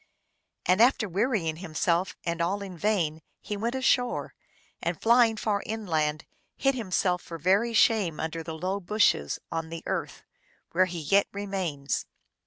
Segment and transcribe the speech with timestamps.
[0.65, 2.81] And after wearying himself and all in THE PARTRIDGE.
[2.81, 4.33] 295 vain, he went ashore,
[4.81, 6.25] and, flying far inland,
[6.57, 10.23] hid him self for very shame under the low bushes, on the earth,
[10.71, 12.07] where he yet remains.